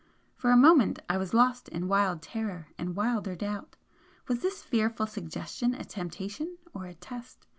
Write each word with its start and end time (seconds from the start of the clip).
For 0.35 0.49
a 0.49 0.57
moment 0.57 0.97
I 1.07 1.17
was 1.19 1.31
lost 1.31 1.69
in 1.69 1.87
wild 1.87 2.23
terror 2.23 2.69
and 2.75 2.95
wilder 2.95 3.35
doubt. 3.35 3.75
Was 4.27 4.39
this 4.41 4.63
fearful 4.63 5.05
suggestion 5.05 5.75
a 5.75 5.83
temptation 5.83 6.57
or 6.73 6.87
a 6.87 6.95
test? 6.95 7.45